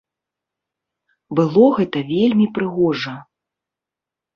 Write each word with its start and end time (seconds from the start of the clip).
Было 1.41 1.63
гэта 1.77 1.97
вельмі 2.13 2.51
прыгожа. 2.59 3.13